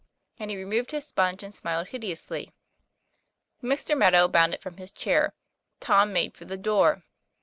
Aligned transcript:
And 0.39 0.49
he 0.49 0.57
removed 0.57 0.89
his 0.89 1.05
sponge 1.05 1.43
and 1.43 1.53
smiled 1.53 1.89
hideously. 1.89 2.51
Mr. 3.61 3.95
Meadow 3.95 4.27
bounded 4.27 4.59
from 4.59 4.77
his 4.77 4.91
chair; 4.91 5.35
Tom 5.79 6.11
made 6.11 6.33
for 6.33 6.45
the 6.45 6.57
door. 6.57 7.03